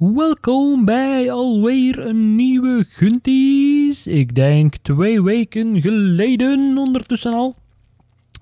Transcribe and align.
Welkom 0.00 0.84
bij 0.84 1.30
alweer 1.30 1.98
een 1.98 2.34
nieuwe 2.34 2.84
Gunties. 2.88 4.06
Ik 4.06 4.34
denk 4.34 4.76
twee 4.76 5.22
weken 5.22 5.80
geleden 5.80 6.78
ondertussen 6.78 7.34
al. 7.34 7.54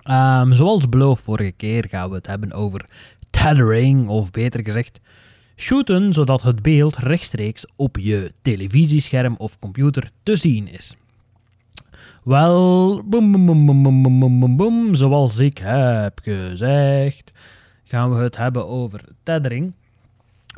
Ehm, 0.03 0.53
zoals 0.53 0.89
beloofd 0.89 1.23
vorige 1.23 1.51
keer 1.51 1.85
gaan 1.89 2.09
we 2.09 2.15
het 2.15 2.27
hebben 2.27 2.51
over 2.53 2.85
tethering, 3.29 4.07
of 4.07 4.31
beter 4.31 4.63
gezegd, 4.63 4.99
shooten 5.55 6.13
zodat 6.13 6.41
het 6.41 6.61
beeld 6.61 6.97
rechtstreeks 6.97 7.65
op 7.75 7.97
je 7.97 8.31
televisiescherm 8.41 9.35
of 9.37 9.59
computer 9.59 10.09
te 10.23 10.35
zien 10.35 10.67
is. 10.67 10.95
Wel, 12.23 13.03
boom, 13.05 13.45
boom, 13.45 14.57
boom, 14.57 14.95
zoals 14.95 15.37
ik 15.37 15.57
heb 15.57 16.19
gezegd, 16.23 17.31
gaan 17.83 18.15
we 18.15 18.21
het 18.21 18.37
hebben 18.37 18.67
over 18.67 19.03
tethering. 19.23 19.73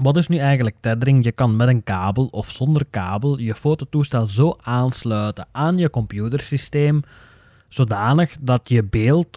Wat 0.02 0.18
is 0.18 0.28
nu 0.28 0.38
eigenlijk 0.38 0.76
tethering? 0.80 1.24
Je 1.24 1.32
kan 1.32 1.56
met 1.56 1.68
een 1.68 1.84
kabel 1.84 2.26
of 2.26 2.50
zonder 2.50 2.86
kabel 2.90 3.40
je 3.40 3.56
fototoestel 3.56 4.28
zo 4.28 4.58
aansluiten 4.62 5.48
aan 5.52 5.78
je 5.78 5.90
computersysteem, 5.90 7.02
zodanig 7.68 8.36
dat 8.40 8.70
je 8.70 8.84
beeld 8.84 9.28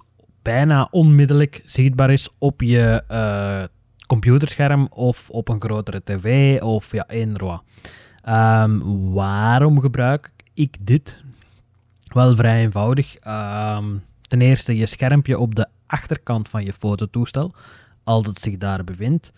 bijna 0.43 0.89
onmiddellijk 0.91 1.63
zichtbaar 1.65 2.11
is 2.11 2.29
op 2.39 2.61
je 2.61 3.03
uh, 3.11 3.63
computerscherm 4.07 4.87
of 4.91 5.31
op 5.31 5.49
een 5.49 5.61
grotere 5.61 6.01
tv 6.05 6.61
of 6.63 6.93
ja, 6.93 7.07
wat. 7.09 7.63
Um, 8.29 9.13
waarom 9.13 9.81
gebruik 9.81 10.31
ik 10.55 10.77
dit? 10.81 11.23
Wel 12.05 12.37
vrij 12.37 12.61
eenvoudig. 12.61 13.17
Um, 13.27 14.03
ten 14.29 14.41
eerste, 14.41 14.77
je 14.77 14.87
schermpje 14.87 15.39
op 15.39 15.55
de 15.55 15.67
achterkant 15.87 16.49
van 16.49 16.65
je 16.65 16.73
fototoestel, 16.73 17.55
als 18.05 18.27
het 18.27 18.41
zich 18.41 18.57
daar 18.57 18.85
bevindt, 18.85 19.33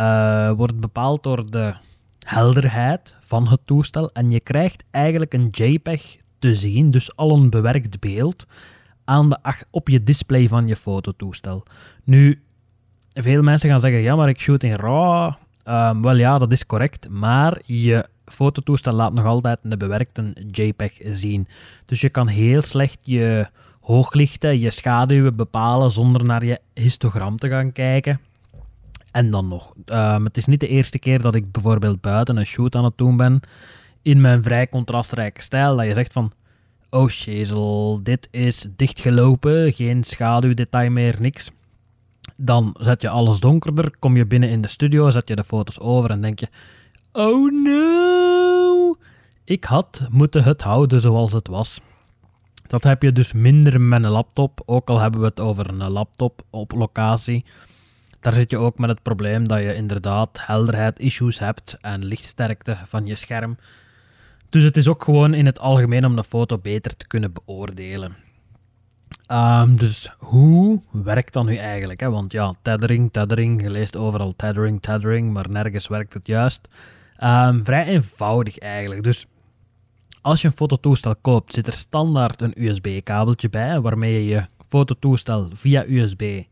uh, 0.00 0.50
wordt 0.52 0.80
bepaald 0.80 1.22
door 1.22 1.50
de 1.50 1.74
helderheid 2.18 3.16
van 3.20 3.48
het 3.48 3.60
toestel. 3.64 4.12
En 4.12 4.30
je 4.30 4.40
krijgt 4.40 4.84
eigenlijk 4.90 5.34
een 5.34 5.48
JPEG 5.50 6.16
te 6.38 6.54
zien, 6.54 6.90
dus 6.90 7.16
al 7.16 7.32
een 7.32 7.50
bewerkt 7.50 8.00
beeld, 8.00 8.46
aan 9.04 9.28
de 9.28 9.38
op 9.70 9.88
je 9.88 10.02
display 10.02 10.48
van 10.48 10.66
je 10.66 10.76
fototoestel. 10.76 11.62
Nu, 12.04 12.42
veel 13.12 13.42
mensen 13.42 13.70
gaan 13.70 13.80
zeggen, 13.80 14.00
ja, 14.00 14.16
maar 14.16 14.28
ik 14.28 14.40
shoot 14.40 14.62
in 14.62 14.74
RAW. 14.74 15.32
Um, 15.64 16.02
wel 16.02 16.16
ja, 16.16 16.38
dat 16.38 16.52
is 16.52 16.66
correct, 16.66 17.08
maar 17.08 17.58
je 17.64 18.08
fototoestel 18.24 18.92
laat 18.92 19.12
nog 19.12 19.24
altijd 19.24 19.58
een 19.62 19.78
bewerkte 19.78 20.34
JPEG 20.50 21.00
zien. 21.02 21.48
Dus 21.84 22.00
je 22.00 22.10
kan 22.10 22.26
heel 22.26 22.62
slecht 22.62 22.98
je 23.02 23.46
hooglichten, 23.80 24.60
je 24.60 24.70
schaduwen 24.70 25.36
bepalen 25.36 25.90
zonder 25.90 26.24
naar 26.24 26.44
je 26.44 26.60
histogram 26.74 27.36
te 27.36 27.48
gaan 27.48 27.72
kijken. 27.72 28.20
En 29.10 29.30
dan 29.30 29.48
nog, 29.48 29.72
um, 29.86 30.24
het 30.24 30.36
is 30.36 30.46
niet 30.46 30.60
de 30.60 30.68
eerste 30.68 30.98
keer 30.98 31.22
dat 31.22 31.34
ik 31.34 31.52
bijvoorbeeld 31.52 32.00
buiten 32.00 32.36
een 32.36 32.46
shoot 32.46 32.74
aan 32.74 32.84
het 32.84 32.98
doen 32.98 33.16
ben 33.16 33.40
in 34.02 34.20
mijn 34.20 34.42
vrij 34.42 34.68
contrastrijke 34.68 35.42
stijl, 35.42 35.76
dat 35.76 35.86
je 35.86 35.94
zegt 35.94 36.12
van, 36.12 36.32
oh 36.90 37.10
jezel, 37.10 38.00
dit 38.02 38.28
is 38.30 38.66
dichtgelopen, 38.76 39.72
geen 39.72 40.04
schaduwdetail 40.04 40.90
meer, 40.90 41.16
niks. 41.18 41.50
Dan 42.36 42.76
zet 42.78 43.02
je 43.02 43.08
alles 43.08 43.40
donkerder, 43.40 43.96
kom 43.98 44.16
je 44.16 44.26
binnen 44.26 44.48
in 44.48 44.60
de 44.60 44.68
studio, 44.68 45.10
zet 45.10 45.28
je 45.28 45.36
de 45.36 45.44
foto's 45.44 45.80
over 45.80 46.10
en 46.10 46.20
denk 46.20 46.38
je: 46.38 46.48
Oh 47.12 47.52
no! 47.52 48.96
Ik 49.44 49.64
had 49.64 50.06
moeten 50.10 50.44
het 50.44 50.62
houden 50.62 51.00
zoals 51.00 51.32
het 51.32 51.48
was. 51.48 51.80
Dat 52.66 52.82
heb 52.82 53.02
je 53.02 53.12
dus 53.12 53.32
minder 53.32 53.80
met 53.80 54.04
een 54.04 54.10
laptop, 54.10 54.62
ook 54.66 54.88
al 54.88 54.98
hebben 54.98 55.20
we 55.20 55.26
het 55.26 55.40
over 55.40 55.68
een 55.68 55.90
laptop 55.90 56.42
op 56.50 56.72
locatie. 56.72 57.44
Daar 58.20 58.32
zit 58.32 58.50
je 58.50 58.58
ook 58.58 58.78
met 58.78 58.90
het 58.90 59.02
probleem 59.02 59.48
dat 59.48 59.58
je 59.58 59.74
inderdaad 59.74 60.46
helderheid-issues 60.46 61.38
hebt 61.38 61.76
en 61.80 62.04
lichtsterkte 62.04 62.76
van 62.86 63.06
je 63.06 63.14
scherm. 63.14 63.56
Dus 64.48 64.64
het 64.64 64.76
is 64.76 64.88
ook 64.88 65.04
gewoon 65.04 65.34
in 65.34 65.46
het 65.46 65.58
algemeen 65.58 66.04
om 66.04 66.16
de 66.16 66.24
foto 66.24 66.58
beter 66.58 66.96
te 66.96 67.06
kunnen 67.06 67.32
beoordelen. 67.32 68.16
Um, 69.32 69.76
dus 69.76 70.12
hoe 70.18 70.82
werkt 70.90 71.32
dat 71.32 71.44
nu 71.44 71.56
eigenlijk? 71.56 72.00
Hè? 72.00 72.10
Want 72.10 72.32
ja, 72.32 72.54
tethering, 72.62 73.12
tethering, 73.12 73.62
je 73.62 73.70
leest 73.70 73.96
overal 73.96 74.36
tethering, 74.36 74.82
tethering, 74.82 75.32
maar 75.32 75.50
nergens 75.50 75.88
werkt 75.88 76.14
het 76.14 76.26
juist. 76.26 76.68
Um, 77.24 77.64
vrij 77.64 77.86
eenvoudig 77.86 78.58
eigenlijk. 78.58 79.02
Dus 79.02 79.26
als 80.20 80.40
je 80.40 80.46
een 80.46 80.56
fototoestel 80.56 81.16
koopt, 81.16 81.54
zit 81.54 81.66
er 81.66 81.72
standaard 81.72 82.42
een 82.42 82.64
USB-kabeltje 82.64 83.48
bij, 83.48 83.80
waarmee 83.80 84.12
je 84.12 84.24
je 84.24 84.46
fototoestel 84.68 85.50
via 85.54 85.84
USB 85.86 86.42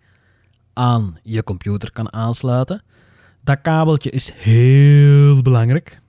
aan 0.78 1.18
je 1.22 1.44
computer 1.44 1.92
kan 1.92 2.12
aansluiten. 2.12 2.82
Dat 3.42 3.60
kabeltje 3.60 4.10
is 4.10 4.32
heel 4.32 5.42
belangrijk. 5.42 6.00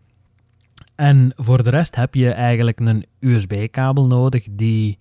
En 0.96 1.32
voor 1.36 1.64
de 1.64 1.70
rest 1.70 1.96
heb 1.96 2.16
je 2.16 2.32
eigenlijk 2.32 2.80
een 2.80 3.06
USB-kabel 3.20 4.08
nodig 4.08 4.48
die 4.52 4.98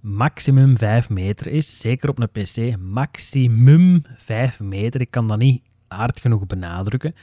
maximum 0.00 0.76
5 0.76 1.10
meter 1.10 1.46
is. 1.46 1.78
Zeker 1.78 2.08
op 2.08 2.18
een 2.18 2.30
PC. 2.30 2.78
Maximum 2.80 4.02
5 4.16 4.60
meter. 4.60 5.00
Ik 5.00 5.10
kan 5.10 5.28
dat 5.28 5.38
niet 5.38 5.62
hard 5.88 6.20
genoeg 6.20 6.46
benadrukken. 6.46 7.14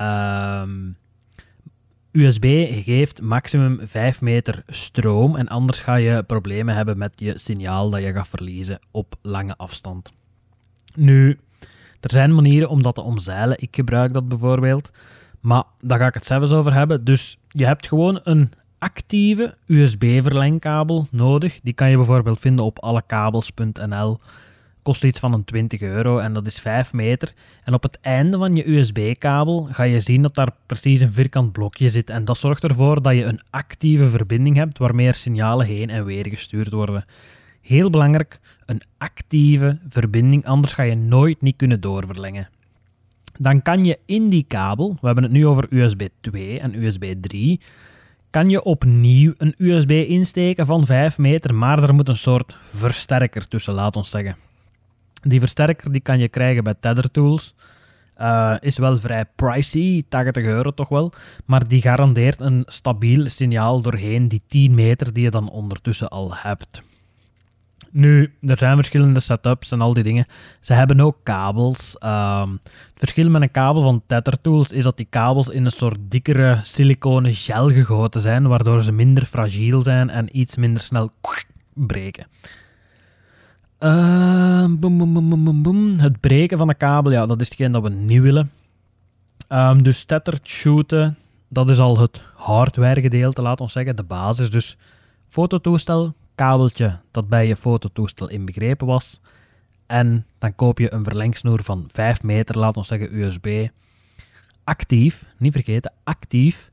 Um, 0.00 0.96
USB 2.10 2.44
geeft 2.84 3.22
maximum 3.22 3.78
5 3.82 4.20
meter 4.20 4.62
stroom 4.66 5.36
en 5.36 5.48
anders 5.48 5.80
ga 5.80 5.94
je 5.94 6.22
problemen 6.22 6.74
hebben 6.74 6.98
met 6.98 7.20
je 7.20 7.38
signaal 7.38 7.90
dat 7.90 8.02
je 8.02 8.12
gaat 8.12 8.28
verliezen 8.28 8.78
op 8.90 9.14
lange 9.22 9.56
afstand. 9.56 10.12
Nu, 10.96 11.38
er 12.00 12.10
zijn 12.10 12.34
manieren 12.34 12.68
om 12.68 12.82
dat 12.82 12.94
te 12.94 13.00
omzeilen. 13.00 13.56
Ik 13.60 13.74
gebruik 13.74 14.12
dat 14.12 14.28
bijvoorbeeld. 14.28 14.90
Maar 15.40 15.64
daar 15.80 15.98
ga 15.98 16.06
ik 16.06 16.14
het 16.14 16.26
zelfs 16.26 16.52
over 16.52 16.74
hebben. 16.74 17.04
Dus 17.04 17.38
je 17.48 17.66
hebt 17.66 17.88
gewoon 17.88 18.20
een 18.22 18.52
actieve 18.78 19.54
USB-verlengkabel 19.66 21.06
nodig. 21.10 21.60
Die 21.62 21.74
kan 21.74 21.90
je 21.90 21.96
bijvoorbeeld 21.96 22.40
vinden 22.40 22.64
op 22.64 22.78
allekabels.nl. 22.78 24.18
Kost 24.82 25.04
iets 25.04 25.20
van 25.20 25.32
een 25.32 25.44
20 25.44 25.80
euro 25.80 26.18
en 26.18 26.32
dat 26.32 26.46
is 26.46 26.58
5 26.58 26.92
meter. 26.92 27.32
En 27.64 27.74
op 27.74 27.82
het 27.82 27.98
einde 28.00 28.38
van 28.38 28.56
je 28.56 28.70
USB-kabel 28.70 29.68
ga 29.70 29.82
je 29.82 30.00
zien 30.00 30.22
dat 30.22 30.34
daar 30.34 30.50
precies 30.66 31.00
een 31.00 31.12
vierkant 31.12 31.52
blokje 31.52 31.90
zit. 31.90 32.10
En 32.10 32.24
dat 32.24 32.38
zorgt 32.38 32.64
ervoor 32.64 33.02
dat 33.02 33.14
je 33.14 33.24
een 33.24 33.40
actieve 33.50 34.10
verbinding 34.10 34.56
hebt 34.56 34.78
waarmee 34.78 35.06
er 35.06 35.14
signalen 35.14 35.66
heen 35.66 35.90
en 35.90 36.04
weer 36.04 36.28
gestuurd 36.28 36.72
worden. 36.72 37.04
Heel 37.62 37.90
belangrijk, 37.90 38.40
een 38.66 38.82
actieve 38.98 39.78
verbinding, 39.88 40.46
anders 40.46 40.72
ga 40.72 40.82
je 40.82 40.94
nooit 40.94 41.42
niet 41.42 41.56
kunnen 41.56 41.80
doorverlengen. 41.80 42.48
Dan 43.38 43.62
kan 43.62 43.84
je 43.84 43.98
in 44.06 44.26
die 44.28 44.44
kabel, 44.48 44.96
we 45.00 45.06
hebben 45.06 45.24
het 45.24 45.32
nu 45.32 45.46
over 45.46 45.66
USB 45.70 46.08
2 46.20 46.60
en 46.60 46.82
USB 46.82 47.14
3, 47.20 47.60
kan 48.30 48.48
je 48.48 48.62
opnieuw 48.62 49.34
een 49.38 49.54
USB 49.56 49.90
insteken 49.90 50.66
van 50.66 50.86
5 50.86 51.18
meter, 51.18 51.54
maar 51.54 51.82
er 51.82 51.94
moet 51.94 52.08
een 52.08 52.16
soort 52.16 52.56
versterker 52.72 53.48
tussen, 53.48 53.74
laat 53.74 53.96
ons 53.96 54.10
zeggen. 54.10 54.36
Die 55.22 55.40
versterker 55.40 55.92
die 55.92 56.00
kan 56.00 56.18
je 56.18 56.28
krijgen 56.28 56.64
bij 56.64 56.74
Tether 56.80 57.10
Tools. 57.10 57.54
Uh, 58.20 58.54
is 58.60 58.78
wel 58.78 58.98
vrij 58.98 59.24
pricey, 59.36 60.02
80 60.08 60.44
euro 60.44 60.70
toch 60.70 60.88
wel. 60.88 61.12
Maar 61.44 61.68
die 61.68 61.82
garandeert 61.82 62.40
een 62.40 62.62
stabiel 62.66 63.28
signaal 63.28 63.80
doorheen 63.80 64.28
die 64.28 64.42
10 64.46 64.74
meter 64.74 65.12
die 65.12 65.22
je 65.22 65.30
dan 65.30 65.50
ondertussen 65.50 66.08
al 66.08 66.34
hebt. 66.34 66.82
Nu, 67.94 68.32
er 68.40 68.58
zijn 68.58 68.76
verschillende 68.76 69.20
setups 69.20 69.72
en 69.72 69.80
al 69.80 69.94
die 69.94 70.02
dingen. 70.02 70.26
Ze 70.60 70.72
hebben 70.72 71.00
ook 71.00 71.16
kabels. 71.22 71.96
Um, 72.00 72.60
het 72.62 72.92
verschil 72.94 73.30
met 73.30 73.42
een 73.42 73.50
kabel 73.50 73.82
van 73.82 74.02
Tether 74.06 74.40
Tools 74.40 74.70
is 74.70 74.84
dat 74.84 74.96
die 74.96 75.06
kabels 75.10 75.48
in 75.48 75.64
een 75.64 75.72
soort 75.72 75.98
dikkere 76.02 76.58
siliconen 76.62 77.34
gel 77.34 77.68
gegoten 77.68 78.20
zijn, 78.20 78.48
waardoor 78.48 78.82
ze 78.82 78.92
minder 78.92 79.24
fragiel 79.24 79.82
zijn 79.82 80.10
en 80.10 80.38
iets 80.38 80.56
minder 80.56 80.82
snel 80.82 81.10
breken. 81.74 82.26
Boom, 84.78 85.98
het 85.98 86.20
breken 86.20 86.58
van 86.58 86.68
een 86.68 86.76
kabel, 86.76 87.12
ja, 87.12 87.26
dat 87.26 87.40
is 87.40 87.48
hetgeen 87.48 87.72
dat 87.72 87.82
we 87.82 87.88
niet 87.88 88.20
willen. 88.20 88.50
Um, 89.48 89.82
dus 89.82 90.04
tether 90.04 90.38
shooten, 90.44 91.16
dat 91.48 91.68
is 91.68 91.78
al 91.78 91.98
het 91.98 92.22
hardware 92.34 93.00
gedeelte, 93.00 93.42
laat 93.42 93.60
ons 93.60 93.72
zeggen, 93.72 93.96
de 93.96 94.02
basis. 94.02 94.50
Dus 94.50 94.76
fototoestel, 95.28 96.14
kabeltje 96.34 96.98
dat 97.10 97.28
bij 97.28 97.46
je 97.46 97.56
fototoestel 97.56 98.28
inbegrepen 98.28 98.86
was. 98.86 99.20
En 99.86 100.26
dan 100.38 100.54
koop 100.54 100.78
je 100.78 100.92
een 100.92 101.04
verlengsnoer 101.04 101.62
van 101.62 101.88
5 101.92 102.22
meter, 102.22 102.58
laat 102.58 102.76
ons 102.76 102.88
zeggen 102.88 103.18
USB. 103.18 103.68
Actief, 104.64 105.24
niet 105.38 105.52
vergeten, 105.52 105.92
actief. 106.04 106.70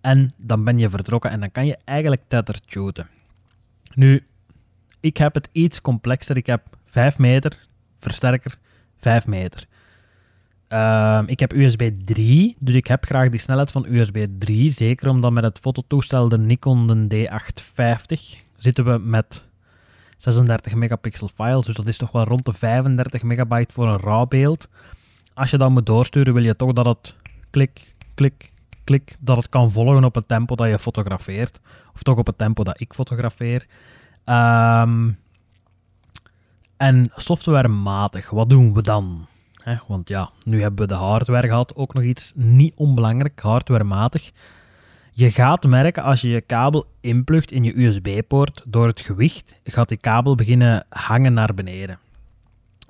En 0.00 0.34
dan 0.36 0.64
ben 0.64 0.78
je 0.78 0.90
vertrokken 0.90 1.30
en 1.30 1.40
dan 1.40 1.50
kan 1.50 1.66
je 1.66 1.78
eigenlijk 1.84 2.22
tether 2.28 2.58
shooten. 2.66 3.08
Nu, 3.94 4.26
ik 5.00 5.16
heb 5.16 5.34
het 5.34 5.48
iets 5.52 5.80
complexer. 5.80 6.36
Ik 6.36 6.46
heb 6.46 6.62
5 6.84 7.18
meter, 7.18 7.58
versterker, 7.98 8.58
5 8.96 9.26
meter. 9.26 9.66
Uh, 10.68 11.22
ik 11.26 11.40
heb 11.40 11.52
USB 11.52 11.90
3, 12.04 12.56
dus 12.58 12.74
ik 12.74 12.86
heb 12.86 13.04
graag 13.04 13.28
die 13.28 13.40
snelheid 13.40 13.70
van 13.70 13.86
USB 13.88 14.26
3. 14.38 14.70
Zeker 14.70 15.08
omdat 15.08 15.32
met 15.32 15.44
het 15.44 15.58
fototoestel 15.58 16.28
de 16.28 16.38
Nikon 16.38 17.08
de 17.08 17.28
D850 17.28 18.40
zitten 18.62 18.84
we 18.84 18.98
met 18.98 19.44
36 20.16 20.74
megapixel 20.74 21.28
files, 21.34 21.66
dus 21.66 21.76
dat 21.76 21.88
is 21.88 21.96
toch 21.96 22.12
wel 22.12 22.24
rond 22.24 22.44
de 22.44 22.52
35 22.52 23.22
megabyte 23.22 23.72
voor 23.72 23.88
een 23.88 24.00
RAW 24.00 24.28
beeld. 24.28 24.68
Als 25.34 25.50
je 25.50 25.58
dat 25.58 25.70
moet 25.70 25.86
doorsturen, 25.86 26.34
wil 26.34 26.42
je 26.42 26.56
toch 26.56 26.72
dat 26.72 26.86
het 26.86 27.14
klik, 27.50 27.94
klik, 28.14 28.52
klik, 28.84 29.16
dat 29.20 29.36
het 29.36 29.48
kan 29.48 29.70
volgen 29.70 30.04
op 30.04 30.14
het 30.14 30.28
tempo 30.28 30.54
dat 30.54 30.68
je 30.68 30.78
fotografeert. 30.78 31.60
Of 31.94 32.02
toch 32.02 32.18
op 32.18 32.26
het 32.26 32.38
tempo 32.38 32.64
dat 32.64 32.80
ik 32.80 32.94
fotografeer. 32.94 33.66
Ehm, 34.24 35.10
en 36.76 37.10
softwarematig, 37.16 38.30
wat 38.30 38.50
doen 38.50 38.74
we 38.74 38.82
dan? 38.82 39.26
Want 39.86 40.08
ja, 40.08 40.30
nu 40.44 40.60
hebben 40.60 40.80
we 40.80 40.94
de 40.94 41.00
hardware 41.00 41.46
gehad. 41.46 41.76
Ook 41.76 41.94
nog 41.94 42.02
iets 42.02 42.32
niet 42.34 42.74
onbelangrijk, 42.76 43.40
hardwarematig. 43.40 44.30
Je 45.14 45.30
gaat 45.30 45.66
merken 45.66 46.02
als 46.02 46.20
je 46.20 46.28
je 46.28 46.40
kabel 46.40 46.86
inplugt 47.00 47.52
in 47.52 47.64
je 47.64 47.84
USB-poort, 47.84 48.62
door 48.68 48.86
het 48.86 49.00
gewicht 49.00 49.60
gaat 49.64 49.88
die 49.88 49.98
kabel 49.98 50.34
beginnen 50.34 50.86
hangen 50.88 51.32
naar 51.32 51.54
beneden. 51.54 51.98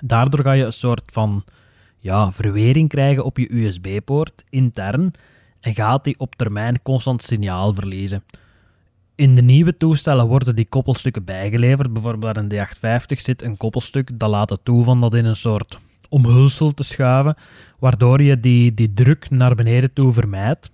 Daardoor 0.05 0.43
ga 0.43 0.53
je 0.53 0.65
een 0.65 0.73
soort 0.73 1.03
van 1.07 1.45
ja, 1.99 2.33
verwering 2.33 2.89
krijgen 2.89 3.25
op 3.25 3.39
je 3.39 3.55
USB-poort 3.55 4.45
intern 4.49 5.13
en 5.61 5.75
gaat 5.75 6.05
die 6.05 6.19
op 6.19 6.35
termijn 6.35 6.83
constant 6.83 7.23
signaal 7.23 7.75
verliezen. 7.75 8.25
In 9.15 9.35
de 9.35 9.43
nieuwe 9.43 9.77
toestellen 9.77 10.27
worden 10.27 10.57
die 10.57 10.67
koppelstukken 10.69 11.25
bijgeleverd. 11.25 11.93
Bijvoorbeeld 11.93 12.37
in 12.37 12.49
de 12.49 12.61
850 12.61 13.21
zit 13.21 13.43
een 13.43 13.57
koppelstuk 13.57 14.19
dat 14.19 14.31
laat 14.31 14.51
het 14.51 14.65
toe 14.65 14.85
van 14.85 15.01
dat 15.01 15.15
in 15.15 15.25
een 15.25 15.37
soort 15.37 15.79
omhulsel 16.09 16.73
te 16.73 16.83
schuiven, 16.83 17.37
waardoor 17.79 18.23
je 18.23 18.41
die, 18.41 18.75
die 18.75 18.95
druk 18.95 19.31
naar 19.31 19.55
beneden 19.55 19.93
toe 19.93 20.13
vermijdt. 20.13 20.71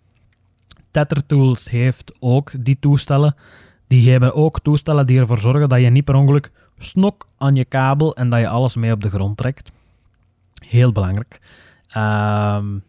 Tether 0.98 1.26
Tools 1.26 1.70
heeft 1.70 2.12
ook 2.18 2.64
die 2.64 2.78
toestellen. 2.80 3.34
Die 3.86 4.10
hebben 4.10 4.34
ook 4.34 4.60
toestellen 4.60 5.06
die 5.06 5.18
ervoor 5.18 5.38
zorgen 5.38 5.68
dat 5.68 5.80
je 5.80 5.90
niet 5.90 6.04
per 6.04 6.14
ongeluk 6.14 6.50
snok 6.78 7.26
aan 7.36 7.54
je 7.54 7.64
kabel 7.64 8.16
en 8.16 8.30
dat 8.30 8.40
je 8.40 8.48
alles 8.48 8.74
mee 8.74 8.92
op 8.92 9.00
de 9.00 9.10
grond 9.10 9.36
trekt. 9.36 9.70
Heel 10.66 10.92
belangrijk. 10.92 11.40
Um, 11.96 12.82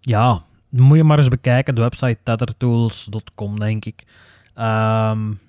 ja, 0.00 0.42
moet 0.68 0.96
je 0.96 1.04
maar 1.04 1.18
eens 1.18 1.28
bekijken. 1.28 1.74
De 1.74 1.80
website 1.80 2.18
tethertools.com, 2.22 3.58
denk 3.58 3.84
ik. 3.84 4.04
Um, 4.58 5.40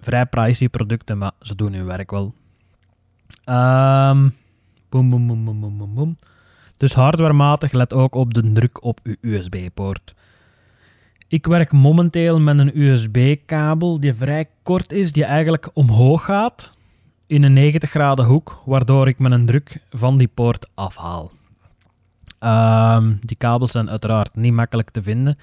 vrij 0.00 0.26
pricey 0.26 0.68
producten, 0.68 1.18
maar 1.18 1.32
ze 1.40 1.54
doen 1.54 1.72
hun 1.72 1.86
werk 1.86 2.10
wel. 2.10 2.34
Boom, 3.44 5.10
boom, 5.10 5.26
boom, 5.26 5.44
boom, 5.44 5.78
boom, 5.78 5.94
boom. 5.94 6.16
Dus 6.76 6.94
hardwarematig 6.94 7.72
let 7.72 7.92
ook 7.92 8.14
op 8.14 8.34
de 8.34 8.52
druk 8.52 8.84
op 8.84 9.00
uw 9.02 9.16
USB-poort. 9.20 10.14
Ik 11.32 11.46
werk 11.46 11.72
momenteel 11.72 12.40
met 12.40 12.58
een 12.58 12.80
USB-kabel 12.80 14.00
die 14.00 14.14
vrij 14.14 14.48
kort 14.62 14.92
is, 14.92 15.12
die 15.12 15.24
eigenlijk 15.24 15.70
omhoog 15.72 16.24
gaat 16.24 16.70
in 17.26 17.42
een 17.42 17.52
90 17.52 17.90
graden 17.90 18.24
hoek, 18.24 18.62
waardoor 18.64 19.08
ik 19.08 19.18
mijn 19.18 19.46
druk 19.46 19.80
van 19.90 20.18
die 20.18 20.28
poort 20.28 20.68
afhaal. 20.74 21.30
Um, 22.40 23.18
die 23.22 23.36
kabels 23.36 23.70
zijn 23.70 23.90
uiteraard 23.90 24.36
niet 24.36 24.52
makkelijk 24.52 24.90
te 24.90 25.02
vinden. 25.02 25.38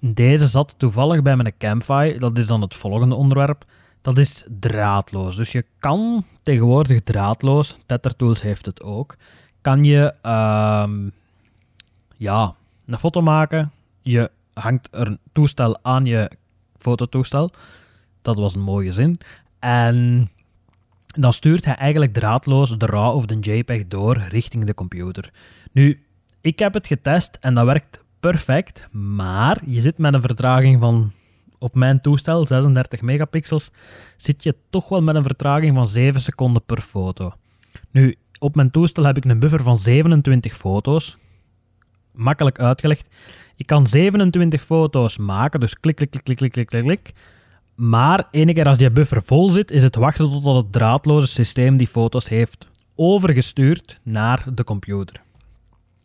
Deze 0.00 0.46
zat 0.46 0.74
toevallig 0.76 1.22
bij 1.22 1.36
mijn 1.36 1.54
Camfi. 1.58 2.18
Dat 2.18 2.38
is 2.38 2.46
dan 2.46 2.60
het 2.60 2.74
volgende 2.74 3.14
onderwerp. 3.14 3.64
Dat 4.02 4.18
is 4.18 4.44
draadloos. 4.60 5.36
Dus 5.36 5.52
je 5.52 5.64
kan 5.78 6.24
tegenwoordig 6.42 7.00
draadloos, 7.02 7.78
TetherTools 7.86 8.42
heeft 8.42 8.66
het 8.66 8.82
ook, 8.82 9.16
kan 9.60 9.84
je 9.84 10.14
um, 10.86 11.12
ja, 12.16 12.54
een 12.86 12.98
foto 12.98 13.20
maken. 13.22 13.72
Je 14.02 14.30
hangt 14.60 14.88
er 14.90 15.06
een 15.06 15.18
toestel 15.32 15.78
aan 15.82 16.04
je 16.04 16.30
fototoestel. 16.78 17.50
Dat 18.22 18.36
was 18.36 18.54
een 18.54 18.60
mooie 18.60 18.92
zin. 18.92 19.18
En 19.58 20.28
dan 21.06 21.32
stuurt 21.32 21.64
hij 21.64 21.74
eigenlijk 21.74 22.12
draadloos 22.12 22.78
de 22.78 22.86
RAW 22.86 23.14
of 23.14 23.26
de 23.26 23.38
JPEG 23.38 23.86
door 23.86 24.16
richting 24.28 24.64
de 24.64 24.74
computer. 24.74 25.30
Nu, 25.72 26.02
ik 26.40 26.58
heb 26.58 26.74
het 26.74 26.86
getest 26.86 27.38
en 27.40 27.54
dat 27.54 27.64
werkt 27.64 28.04
perfect, 28.20 28.88
maar 28.92 29.60
je 29.66 29.80
zit 29.80 29.98
met 29.98 30.14
een 30.14 30.20
vertraging 30.20 30.80
van 30.80 31.12
op 31.58 31.74
mijn 31.74 32.00
toestel, 32.00 32.46
36 32.46 33.00
megapixels, 33.00 33.70
zit 34.16 34.42
je 34.42 34.54
toch 34.70 34.88
wel 34.88 35.02
met 35.02 35.14
een 35.14 35.22
vertraging 35.22 35.74
van 35.74 35.88
7 35.88 36.20
seconden 36.20 36.62
per 36.64 36.80
foto. 36.80 37.32
Nu, 37.90 38.16
op 38.38 38.54
mijn 38.54 38.70
toestel 38.70 39.04
heb 39.04 39.16
ik 39.16 39.24
een 39.24 39.38
buffer 39.38 39.62
van 39.62 39.78
27 39.78 40.54
foto's. 40.56 41.16
Makkelijk 42.16 42.58
uitgelegd. 42.58 43.08
Ik 43.56 43.66
kan 43.66 43.86
27 43.86 44.62
foto's 44.62 45.16
maken, 45.16 45.60
dus 45.60 45.80
klik, 45.80 45.96
klik, 45.96 46.10
klik, 46.10 46.24
klik, 46.24 46.36
klik, 46.36 46.66
klik, 46.66 46.84
klik. 46.84 47.12
Maar 47.74 48.28
ene 48.30 48.52
keer 48.52 48.68
als 48.68 48.78
die 48.78 48.90
buffer 48.90 49.22
vol 49.22 49.50
zit, 49.50 49.70
is 49.70 49.82
het 49.82 49.96
wachten 49.96 50.30
totdat 50.30 50.54
het 50.54 50.72
draadloze 50.72 51.26
systeem 51.26 51.76
die 51.76 51.86
foto's 51.86 52.28
heeft 52.28 52.66
overgestuurd 52.94 54.00
naar 54.02 54.44
de 54.54 54.64
computer. 54.64 55.20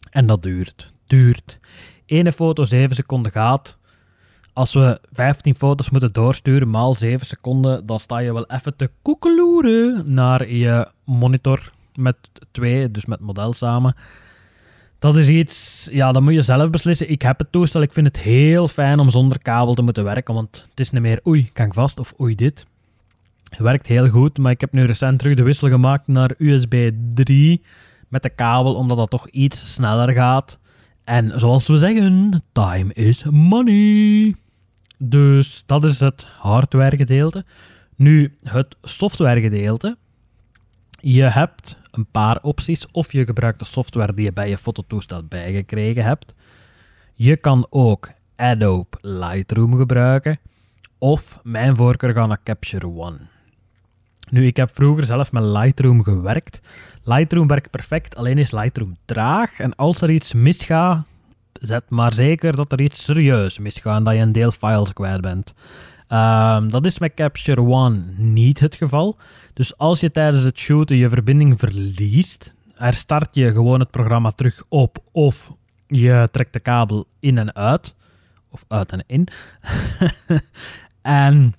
En 0.10 0.26
dat 0.26 0.42
duurt, 0.42 0.94
duurt. 1.08 1.60
Ene 2.06 2.32
foto 2.32 2.66
7 2.66 2.96
seconden 2.96 3.32
gaat. 3.32 3.78
Als 4.54 4.74
we 4.74 5.00
15 5.12 5.56
foto's 5.56 5.90
moeten 5.90 6.14
doorsturen 6.14 6.70
maal 6.70 6.94
7 6.94 7.28
seconden, 7.28 7.86
dan 7.86 8.00
sta 8.00 8.18
je 8.18 8.34
wel 8.34 8.46
even 8.46 8.76
te 8.76 8.90
koekeloeren 9.02 10.14
naar 10.14 10.50
je 10.50 10.88
monitor 11.06 11.72
met 11.96 12.16
twee, 12.52 12.92
dus 12.92 13.06
met 13.06 13.20
model 13.20 13.54
samen. 13.54 13.96
Dat 15.02 15.18
is 15.18 15.30
iets, 15.30 15.88
ja, 15.92 16.12
dat 16.12 16.22
moet 16.22 16.34
je 16.34 16.42
zelf 16.42 16.70
beslissen. 16.70 17.10
Ik 17.10 17.22
heb 17.22 17.40
het 17.40 17.52
toestel, 17.52 17.82
ik 17.82 17.94
vind 17.94 18.08
het 18.08 18.20
heel 18.20 18.68
fijn 18.68 19.00
om 19.00 19.10
zonder 19.10 19.42
kabel 19.42 19.74
te 19.74 19.82
moeten 19.82 20.04
werken, 20.04 20.34
want 20.34 20.66
het 20.70 20.80
is 20.80 20.92
niet 20.92 21.02
meer 21.02 21.20
oei, 21.28 21.50
kan 21.54 21.66
ik 21.66 21.74
vast 21.74 22.00
of 22.00 22.14
oei 22.20 22.36
dit. 22.36 22.66
Het 23.50 23.60
werkt 23.60 23.88
heel 23.88 24.10
goed, 24.10 24.38
maar 24.38 24.52
ik 24.52 24.62
heb 24.62 24.72
nu 24.72 24.84
recent 24.84 25.20
terug 25.20 25.36
de 25.36 25.44
wissel 25.44 25.70
gemaakt 25.70 26.08
naar 26.08 26.34
USB 26.38 26.92
3 27.14 27.62
met 28.08 28.24
de 28.24 28.30
kabel, 28.30 28.76
omdat 28.76 28.98
dat 28.98 29.10
toch 29.10 29.28
iets 29.30 29.74
sneller 29.74 30.14
gaat. 30.14 30.60
En 31.04 31.40
zoals 31.40 31.68
we 31.68 31.78
zeggen, 31.78 32.44
time 32.52 32.94
is 32.94 33.24
money. 33.24 34.36
Dus 34.98 35.64
dat 35.66 35.84
is 35.84 36.00
het 36.00 36.26
hardware 36.38 36.98
gedeelte. 36.98 37.46
Nu, 37.96 38.38
het 38.44 38.76
software 38.82 39.42
gedeelte. 39.42 39.98
Je 41.00 41.24
hebt 41.24 41.81
een 41.92 42.06
paar 42.12 42.40
opties. 42.42 42.88
Of 42.92 43.12
je 43.12 43.26
gebruikt 43.26 43.60
de 43.60 43.66
software 43.66 44.14
die 44.14 44.26
je 44.26 44.34
bij 44.34 44.50
je 44.50 44.58
fototoestel 44.58 45.24
bijgekregen 45.24 46.04
hebt. 46.04 46.34
Je 47.14 47.38
kan 47.38 47.68
ook 47.70 48.10
Adobe 48.36 48.98
Lightroom 49.02 49.76
gebruiken. 49.76 50.40
Of 50.98 51.40
mijn 51.44 51.76
voorkeur 51.76 52.14
gaan 52.14 52.28
naar 52.28 52.44
Capture 52.44 52.88
One. 52.88 53.18
Nu, 54.30 54.46
ik 54.46 54.58
heb 54.58 54.70
vroeger 54.74 55.06
zelf 55.06 55.32
met 55.32 55.44
Lightroom 55.44 56.04
gewerkt. 56.04 56.62
Lightroom 57.04 57.48
werkt 57.48 57.70
perfect, 57.70 58.16
alleen 58.16 58.38
is 58.38 58.52
Lightroom 58.52 58.98
traag. 59.06 59.60
En 59.60 59.76
als 59.76 60.02
er 60.02 60.10
iets 60.10 60.34
misgaat, 60.34 61.06
zet 61.54 61.90
maar 61.90 62.14
zeker 62.14 62.56
dat 62.56 62.72
er 62.72 62.82
iets 62.82 63.04
serieus 63.04 63.58
misgaat 63.58 63.98
en 63.98 64.04
dat 64.04 64.14
je 64.14 64.20
een 64.20 64.32
deel 64.32 64.52
files 64.52 64.94
kwijt 64.94 65.22
bent. 65.22 65.54
Um, 66.14 66.70
dat 66.70 66.86
is 66.86 67.00
met 67.00 67.14
Capture 67.14 67.62
One 67.62 68.04
niet 68.18 68.60
het 68.60 68.76
geval. 68.76 69.18
Dus 69.54 69.78
als 69.78 70.00
je 70.00 70.12
tijdens 70.12 70.44
het 70.44 70.60
shooten 70.60 70.96
je 70.96 71.10
verbinding 71.10 71.60
verliest, 71.60 72.54
herstart 72.74 73.30
je 73.32 73.52
gewoon 73.52 73.80
het 73.80 73.92
programma 73.92 74.32
terug 74.32 74.64
op 74.70 74.98
of 75.12 75.52
je 75.88 76.28
trekt 76.32 76.54
de 76.54 76.60
kabel 76.60 77.06
in 77.20 77.38
en 77.38 77.56
uit. 77.56 77.96
Of 78.50 78.66
uit 78.68 78.92
en 78.92 79.04
in. 79.08 79.28
en 81.02 81.54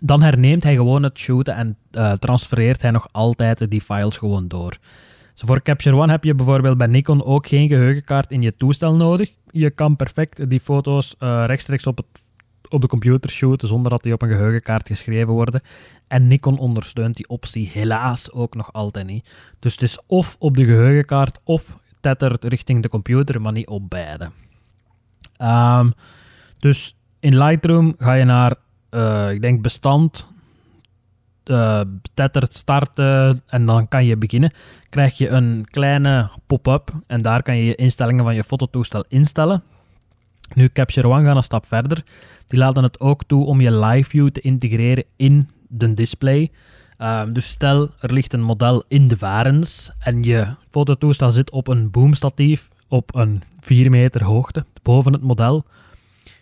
dan 0.00 0.22
herneemt 0.22 0.62
hij 0.62 0.74
gewoon 0.74 1.02
het 1.02 1.18
shooten 1.18 1.54
en 1.54 1.76
uh, 1.92 2.12
transfereert 2.12 2.82
hij 2.82 2.90
nog 2.90 3.08
altijd 3.12 3.70
die 3.70 3.80
files 3.80 4.16
gewoon 4.16 4.48
door. 4.48 4.76
Dus 5.32 5.42
voor 5.48 5.62
Capture 5.62 5.96
One 5.96 6.12
heb 6.12 6.24
je 6.24 6.34
bijvoorbeeld 6.34 6.78
bij 6.78 6.86
Nikon 6.86 7.24
ook 7.24 7.46
geen 7.46 7.68
geheugenkaart 7.68 8.30
in 8.30 8.40
je 8.40 8.56
toestel 8.56 8.94
nodig. 8.94 9.30
Je 9.50 9.70
kan 9.70 9.96
perfect 9.96 10.50
die 10.50 10.60
foto's 10.60 11.14
uh, 11.18 11.44
rechtstreeks 11.46 11.86
op, 11.86 11.96
het, 11.96 12.06
op 12.72 12.80
de 12.80 12.86
computer 12.86 13.30
shooten 13.30 13.68
zonder 13.68 13.90
dat 13.90 14.02
die 14.02 14.12
op 14.12 14.22
een 14.22 14.28
geheugenkaart 14.28 14.86
geschreven 14.86 15.32
worden. 15.32 15.62
En 16.08 16.26
Nikon 16.26 16.58
ondersteunt 16.58 17.16
die 17.16 17.28
optie 17.28 17.70
helaas 17.72 18.32
ook 18.32 18.54
nog 18.54 18.72
altijd 18.72 19.06
niet. 19.06 19.30
Dus 19.58 19.72
het 19.72 19.82
is 19.82 19.98
of 20.06 20.36
op 20.38 20.56
de 20.56 20.64
geheugenkaart 20.64 21.38
of 21.44 21.78
tettert 22.00 22.44
richting 22.44 22.82
de 22.82 22.88
computer, 22.88 23.40
maar 23.40 23.52
niet 23.52 23.68
op 23.68 23.90
beide. 23.90 24.30
Um, 25.38 25.92
dus 26.58 26.96
in 27.20 27.38
Lightroom 27.38 27.94
ga 27.98 28.12
je 28.12 28.24
naar 28.24 28.54
uh, 28.90 29.30
ik 29.30 29.42
denk 29.42 29.62
bestand, 29.62 30.26
uh, 31.44 31.80
tettert 32.14 32.54
starten 32.54 33.42
en 33.46 33.66
dan 33.66 33.88
kan 33.88 34.04
je 34.04 34.16
beginnen. 34.16 34.52
Krijg 34.88 35.18
je 35.18 35.28
een 35.28 35.66
kleine 35.70 36.30
pop-up 36.46 36.92
en 37.06 37.22
daar 37.22 37.42
kan 37.42 37.56
je 37.56 37.64
je 37.64 37.74
instellingen 37.74 38.24
van 38.24 38.34
je 38.34 38.44
fototoestel 38.44 39.04
instellen. 39.08 39.62
Nu, 40.54 40.68
Capture 40.68 41.08
One 41.08 41.24
gaat 41.24 41.36
een 41.36 41.42
stap 41.42 41.66
verder. 41.66 42.02
Die 42.46 42.58
laten 42.58 42.82
het 42.82 43.00
ook 43.00 43.24
toe 43.24 43.44
om 43.44 43.60
je 43.60 43.78
live 43.78 44.08
view 44.08 44.28
te 44.28 44.40
integreren 44.40 45.04
in 45.16 45.48
de 45.68 45.94
display. 45.94 46.50
Um, 46.98 47.32
dus 47.32 47.46
stel, 47.46 47.90
er 48.00 48.12
ligt 48.12 48.32
een 48.32 48.42
model 48.42 48.84
in 48.88 49.08
de 49.08 49.16
varens 49.16 49.90
en 49.98 50.22
je 50.22 50.46
fototoestel 50.70 51.32
zit 51.32 51.50
op 51.50 51.68
een 51.68 51.90
boomstatief 51.90 52.68
op 52.88 53.14
een 53.14 53.42
4 53.60 53.90
meter 53.90 54.24
hoogte 54.24 54.64
boven 54.82 55.12
het 55.12 55.22
model. 55.22 55.64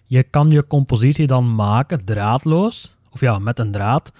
Je 0.07 0.23
kan 0.23 0.51
je 0.51 0.67
compositie 0.67 1.27
dan 1.27 1.55
maken 1.55 2.05
draadloos, 2.05 2.97
of 3.11 3.21
ja, 3.21 3.39
met 3.39 3.59
een 3.59 3.71
draad, 3.71 4.13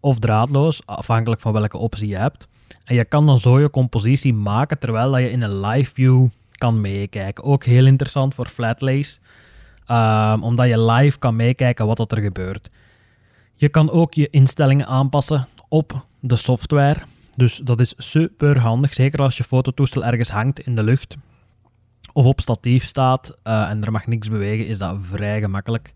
of 0.00 0.18
draadloos, 0.18 0.82
afhankelijk 0.84 1.40
van 1.40 1.52
welke 1.52 1.76
optie 1.76 2.08
je 2.08 2.16
hebt. 2.16 2.48
En 2.84 2.94
je 2.94 3.04
kan 3.04 3.26
dan 3.26 3.38
zo 3.38 3.60
je 3.60 3.70
compositie 3.70 4.34
maken 4.34 4.78
terwijl 4.78 5.18
je 5.18 5.30
in 5.30 5.42
een 5.42 5.60
live 5.60 5.92
view 5.92 6.26
kan 6.56 6.80
meekijken. 6.80 7.44
Ook 7.44 7.64
heel 7.64 7.86
interessant 7.86 8.34
voor 8.34 8.48
Flatlays. 8.48 9.20
Um, 9.90 10.42
omdat 10.42 10.68
je 10.68 10.80
live 10.80 11.18
kan 11.18 11.36
meekijken 11.36 11.86
wat 11.86 12.12
er 12.12 12.20
gebeurt. 12.20 12.68
Je 13.54 13.68
kan 13.68 13.90
ook 13.90 14.14
je 14.14 14.30
instellingen 14.30 14.86
aanpassen 14.86 15.48
op 15.68 16.06
de 16.20 16.36
software. 16.36 17.00
Dus 17.36 17.56
dat 17.56 17.80
is 17.80 17.94
super 17.96 18.58
handig. 18.58 18.94
Zeker 18.94 19.20
als 19.20 19.36
je 19.36 19.44
fototoestel 19.44 20.04
ergens 20.04 20.30
hangt 20.30 20.60
in 20.60 20.76
de 20.76 20.82
lucht 20.82 21.16
of 22.12 22.24
op 22.24 22.40
statief 22.40 22.84
staat 22.84 23.34
uh, 23.44 23.70
en 23.70 23.84
er 23.84 23.92
mag 23.92 24.06
niks 24.06 24.28
bewegen, 24.28 24.66
is 24.66 24.78
dat 24.78 24.96
vrij 25.00 25.40
gemakkelijk. 25.40 25.92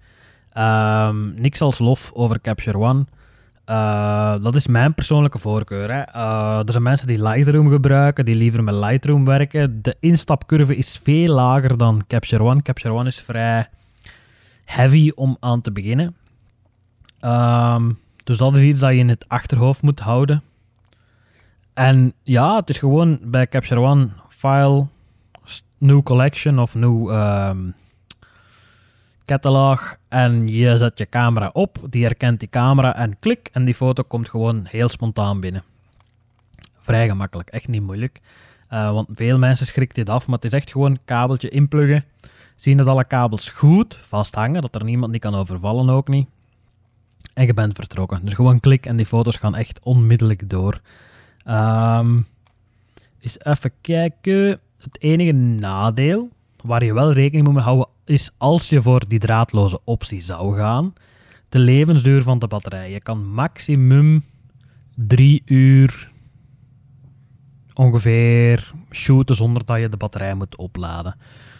Um, 0.59 1.35
niks 1.37 1.61
als 1.61 1.79
lof 1.79 2.11
over 2.15 2.41
Capture 2.41 2.79
One. 2.79 3.07
Uh, 3.71 4.35
dat 4.41 4.55
is 4.55 4.67
mijn 4.67 4.95
persoonlijke 4.95 5.39
voorkeur. 5.39 5.91
Hè. 5.91 6.17
Uh, 6.17 6.59
er 6.59 6.71
zijn 6.71 6.83
mensen 6.83 7.07
die 7.07 7.23
Lightroom 7.23 7.71
gebruiken, 7.71 8.25
die 8.25 8.35
liever 8.35 8.65
met 8.65 8.75
Lightroom 8.75 9.25
werken. 9.25 9.83
De 9.83 9.97
instapcurve 10.01 10.77
is 10.77 11.01
veel 11.03 11.35
lager 11.35 11.77
dan 11.77 12.03
Capture 12.07 12.43
One. 12.43 12.63
Capture 12.63 12.95
One 12.95 13.09
is 13.09 13.21
vrij 13.21 13.69
heavy 14.65 15.11
om 15.15 15.37
aan 15.41 15.61
te 15.61 15.73
beginnen. 15.73 16.17
Um, 17.21 17.99
dus 18.25 18.39
dat 18.39 18.57
is 18.57 18.63
iets 18.63 18.81
dat 18.81 18.91
je 18.91 18.97
in 18.97 19.09
het 19.09 19.25
achterhoofd 19.29 19.83
moet 19.83 20.01
houden. 20.01 20.43
En 21.75 22.13
ja, 22.23 22.57
het 22.57 22.71
is 22.71 22.79
gewoon 22.79 23.19
bij 23.23 23.49
Capture 23.49 23.81
One 23.81 24.09
file, 24.29 24.87
new 25.79 26.03
collection 26.03 26.59
of 26.59 26.75
new 26.75 27.11
um, 27.11 27.75
catalog. 29.31 29.97
En 30.09 30.49
je 30.49 30.79
zet 30.79 30.99
je 30.99 31.07
camera 31.07 31.51
op, 31.53 31.79
die 31.91 32.03
herkent 32.03 32.41
die 32.41 32.49
camera 32.49 32.97
en 32.97 33.19
klik. 33.19 33.49
En 33.53 33.65
die 33.65 33.75
foto 33.75 34.03
komt 34.03 34.29
gewoon 34.29 34.67
heel 34.69 34.89
spontaan 34.89 35.41
binnen. 35.41 35.65
Vrij 36.79 37.09
gemakkelijk, 37.09 37.49
echt 37.49 37.69
niet 37.69 37.83
moeilijk. 37.83 38.21
Uh, 38.73 38.93
want 38.93 39.09
veel 39.15 39.39
mensen 39.39 39.67
schrikt 39.67 39.95
dit 39.95 40.09
af, 40.09 40.27
maar 40.27 40.37
het 40.37 40.45
is 40.45 40.53
echt 40.53 40.71
gewoon 40.71 40.99
kabeltje 41.05 41.49
inpluggen. 41.49 42.05
Zien 42.57 42.77
dat 42.77 42.87
alle 42.87 43.05
kabels 43.05 43.49
goed 43.49 43.99
vasthangen, 44.03 44.63
dat 44.63 44.75
er 44.75 44.85
niemand 44.85 45.13
die 45.13 45.21
kan 45.21 45.35
overvallen 45.35 45.89
ook 45.91 46.09
niet. 46.09 46.29
En 47.35 47.47
je 47.47 47.55
bent 47.55 47.75
vertrokken. 47.75 48.21
Dus 48.25 48.35
gewoon 48.35 48.61
klik 48.61 48.87
en 48.87 48.97
die 48.97 49.07
foto's 49.07 49.37
gaan 49.37 49.55
echt 49.55 49.81
onmiddellijk 49.83 50.51
door. 50.51 50.81
Um, 51.49 52.27
eens 53.21 53.39
even 53.43 53.73
kijken. 53.81 54.61
Het 54.79 55.01
enige 55.01 55.33
nadeel, 55.33 56.29
waar 56.63 56.85
je 56.85 56.95
wel 56.95 57.13
rekening 57.13 57.45
mee 57.45 57.55
moet 57.55 57.63
houden, 57.63 57.89
is 58.11 58.31
als 58.37 58.69
je 58.69 58.83
voor 58.83 59.09
die 59.09 59.19
draadloze 59.19 59.81
optie 59.85 60.21
zou 60.21 60.57
gaan, 60.57 60.93
de 61.49 61.59
levensduur 61.59 62.23
van 62.23 62.39
de 62.39 62.47
batterij. 62.47 62.91
Je 62.91 62.99
kan 62.99 63.29
maximum 63.29 64.25
drie 64.95 65.43
uur 65.45 66.11
ongeveer 67.75 68.73
shooten 68.91 69.37
zonder 69.37 69.65
dat 69.65 69.81
je 69.81 69.89
de 69.89 69.97
batterij 69.97 70.35
moet 70.35 70.57
opladen. 70.57 71.17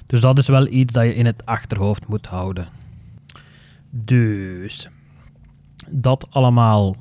Dus 0.07 0.21
dat 0.21 0.39
is 0.39 0.47
wel 0.47 0.67
iets 0.67 0.93
dat 0.93 1.05
je 1.05 1.15
in 1.15 1.27
het 1.27 1.47
achterhoofd 1.47 2.09
moet 2.09 2.27
houden. 2.27 2.69
Dus 3.91 4.89
dat 5.89 6.27
allemaal 6.31 6.97